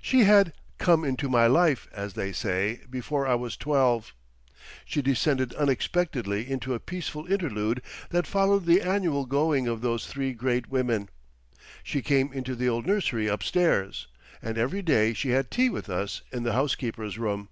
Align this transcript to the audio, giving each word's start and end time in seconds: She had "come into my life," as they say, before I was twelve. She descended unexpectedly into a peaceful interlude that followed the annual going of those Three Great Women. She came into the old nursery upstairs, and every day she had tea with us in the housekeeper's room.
She 0.00 0.20
had 0.20 0.54
"come 0.78 1.04
into 1.04 1.28
my 1.28 1.46
life," 1.46 1.88
as 1.92 2.14
they 2.14 2.32
say, 2.32 2.80
before 2.88 3.26
I 3.26 3.34
was 3.34 3.54
twelve. 3.54 4.14
She 4.86 5.02
descended 5.02 5.52
unexpectedly 5.56 6.50
into 6.50 6.72
a 6.72 6.80
peaceful 6.80 7.26
interlude 7.30 7.82
that 8.08 8.26
followed 8.26 8.64
the 8.64 8.80
annual 8.80 9.26
going 9.26 9.68
of 9.68 9.82
those 9.82 10.06
Three 10.06 10.32
Great 10.32 10.70
Women. 10.70 11.10
She 11.82 12.00
came 12.00 12.32
into 12.32 12.54
the 12.54 12.66
old 12.66 12.86
nursery 12.86 13.26
upstairs, 13.26 14.06
and 14.40 14.56
every 14.56 14.80
day 14.80 15.12
she 15.12 15.32
had 15.32 15.50
tea 15.50 15.68
with 15.68 15.90
us 15.90 16.22
in 16.32 16.44
the 16.44 16.54
housekeeper's 16.54 17.18
room. 17.18 17.50